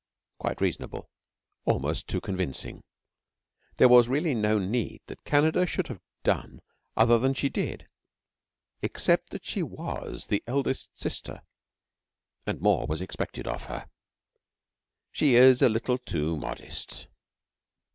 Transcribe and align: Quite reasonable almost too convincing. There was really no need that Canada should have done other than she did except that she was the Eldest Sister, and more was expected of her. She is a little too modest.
Quite 0.39 0.61
reasonable 0.61 1.11
almost 1.63 2.07
too 2.07 2.19
convincing. 2.21 2.81
There 3.77 3.87
was 3.87 4.07
really 4.07 4.33
no 4.33 4.57
need 4.57 5.03
that 5.05 5.23
Canada 5.25 5.67
should 5.67 5.89
have 5.89 6.01
done 6.23 6.63
other 6.97 7.19
than 7.19 7.35
she 7.35 7.49
did 7.49 7.85
except 8.81 9.29
that 9.29 9.45
she 9.45 9.61
was 9.61 10.25
the 10.25 10.43
Eldest 10.47 10.89
Sister, 10.97 11.43
and 12.47 12.59
more 12.61 12.87
was 12.87 12.99
expected 12.99 13.45
of 13.47 13.65
her. 13.65 13.91
She 15.11 15.35
is 15.35 15.61
a 15.61 15.69
little 15.69 15.99
too 15.99 16.35
modest. 16.35 17.07